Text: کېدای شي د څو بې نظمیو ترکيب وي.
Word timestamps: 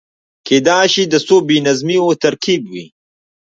کېدای 0.47 0.87
شي 0.93 1.03
د 1.07 1.15
څو 1.27 1.35
بې 1.47 1.57
نظمیو 1.67 2.07
ترکيب 2.23 2.61
وي. 2.71 2.85